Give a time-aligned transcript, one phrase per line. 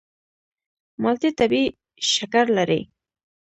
[1.01, 1.65] مالټې طبیعي
[2.13, 2.81] شکر لري.